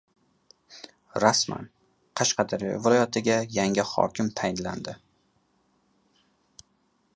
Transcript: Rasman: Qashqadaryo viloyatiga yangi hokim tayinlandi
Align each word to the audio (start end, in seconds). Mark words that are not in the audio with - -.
Rasman: 1.23 1.67
Qashqadaryo 2.21 2.71
viloyatiga 2.87 3.37
yangi 3.59 3.87
hokim 3.93 4.33
tayinlandi 4.41 4.95